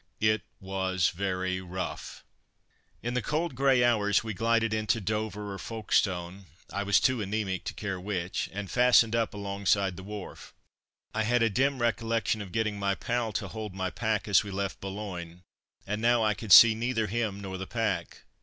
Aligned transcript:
It 0.19 0.41
was 0.59 1.09
very 1.09 1.61
rough.... 1.61 2.23
In 3.03 3.13
the 3.13 3.21
cold 3.21 3.53
grey 3.53 3.83
hours 3.83 4.23
we 4.23 4.33
glided 4.33 4.73
into 4.73 4.99
Dover 4.99 5.53
or 5.53 5.59
Folkestone 5.59 6.45
(I 6.73 6.81
was 6.81 6.99
too 6.99 7.21
anaemic 7.21 7.65
to 7.65 7.75
care 7.75 7.99
which) 7.99 8.49
and 8.51 8.71
fastened 8.71 9.15
up 9.15 9.35
alongside 9.35 9.97
the 9.97 10.03
wharf. 10.03 10.55
I 11.13 11.21
had 11.21 11.43
a 11.43 11.51
dim 11.51 11.77
recollection 11.79 12.41
of 12.41 12.51
getting 12.51 12.79
my 12.79 12.95
pal 12.95 13.31
to 13.33 13.47
hold 13.49 13.75
my 13.75 13.91
pack 13.91 14.27
as 14.27 14.43
we 14.43 14.49
left 14.49 14.81
Boulogne, 14.81 15.43
and 15.85 16.01
now 16.01 16.23
I 16.23 16.33
could 16.33 16.51
see 16.51 16.73
neither 16.73 17.05
him 17.05 17.39
nor 17.39 17.59
the 17.59 17.67
pack. 17.67 18.23